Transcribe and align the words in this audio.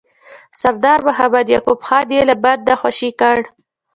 سردار 0.59 0.99
محمد 1.07 1.45
یعقوب 1.53 1.79
خان 1.87 2.07
یې 2.15 2.21
له 2.29 2.35
بنده 2.43 2.73
خوشي 2.81 3.09
کړ. 3.19 3.37